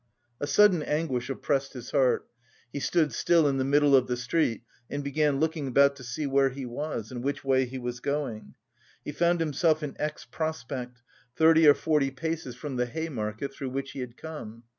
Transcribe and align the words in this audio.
A 0.39 0.47
sudden 0.47 0.81
anguish 0.81 1.29
oppressed 1.29 1.73
his 1.73 1.91
heart, 1.91 2.27
he 2.73 2.79
stood 2.79 3.13
still 3.13 3.47
in 3.47 3.57
the 3.57 3.63
middle 3.63 3.95
of 3.95 4.07
the 4.07 4.17
street 4.17 4.63
and 4.89 5.03
began 5.03 5.39
looking 5.39 5.67
about 5.67 5.95
to 5.97 6.03
see 6.03 6.25
where 6.25 6.49
he 6.49 6.65
was 6.65 7.11
and 7.11 7.23
which 7.23 7.43
way 7.45 7.65
he 7.65 7.77
was 7.77 7.99
going. 7.99 8.55
He 9.05 9.11
found 9.11 9.39
himself 9.39 9.83
in 9.83 9.95
X. 9.99 10.25
Prospect, 10.25 11.03
thirty 11.35 11.67
or 11.67 11.75
forty 11.75 12.09
paces 12.09 12.55
from 12.55 12.77
the 12.77 12.87
Hay 12.87 13.09
Market, 13.09 13.53
through 13.53 13.69
which 13.69 13.91
he 13.91 13.99
had 13.99 14.17
come. 14.17 14.63